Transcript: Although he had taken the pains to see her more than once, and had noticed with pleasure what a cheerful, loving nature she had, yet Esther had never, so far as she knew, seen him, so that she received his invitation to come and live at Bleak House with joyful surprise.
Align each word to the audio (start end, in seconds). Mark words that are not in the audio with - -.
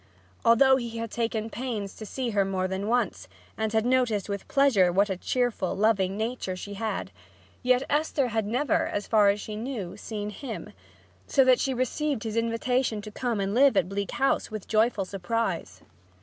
Although 0.43 0.77
he 0.77 0.97
had 0.97 1.11
taken 1.11 1.43
the 1.43 1.49
pains 1.51 1.93
to 1.93 2.07
see 2.07 2.31
her 2.31 2.43
more 2.43 2.67
than 2.67 2.87
once, 2.87 3.27
and 3.55 3.71
had 3.71 3.85
noticed 3.85 4.27
with 4.29 4.47
pleasure 4.47 4.91
what 4.91 5.11
a 5.11 5.15
cheerful, 5.15 5.75
loving 5.77 6.17
nature 6.17 6.55
she 6.55 6.73
had, 6.73 7.11
yet 7.61 7.83
Esther 7.87 8.29
had 8.29 8.47
never, 8.47 8.89
so 8.95 9.01
far 9.01 9.29
as 9.29 9.39
she 9.39 9.55
knew, 9.55 9.95
seen 9.95 10.31
him, 10.31 10.73
so 11.27 11.43
that 11.43 11.59
she 11.59 11.71
received 11.75 12.23
his 12.23 12.35
invitation 12.35 12.99
to 13.03 13.11
come 13.11 13.39
and 13.39 13.53
live 13.53 13.77
at 13.77 13.89
Bleak 13.89 14.09
House 14.13 14.49
with 14.49 14.67
joyful 14.67 15.05
surprise. 15.05 15.83